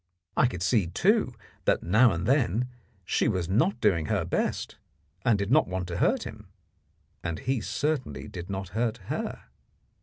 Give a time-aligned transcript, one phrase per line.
[0.35, 2.67] I could see, too, that now and then
[3.05, 4.77] she was not doing her best,
[5.23, 6.47] and did not want to hurt him,
[7.23, 9.43] and he certainly did not hurt her.